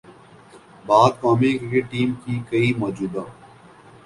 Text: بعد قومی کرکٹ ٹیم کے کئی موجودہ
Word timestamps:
بعد 0.85 1.11
قومی 1.21 1.51
کرکٹ 1.57 1.91
ٹیم 1.91 2.13
کے 2.23 2.39
کئی 2.49 2.73
موجودہ 2.77 3.23